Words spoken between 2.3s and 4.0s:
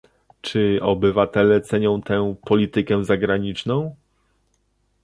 politykę zagraniczną?